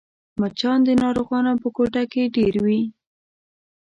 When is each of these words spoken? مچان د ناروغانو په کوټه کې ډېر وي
مچان 0.39 0.79
د 0.87 0.89
ناروغانو 1.03 1.53
په 1.61 1.67
کوټه 1.75 2.03
کې 2.11 2.23
ډېر 2.35 2.53
وي 2.65 2.81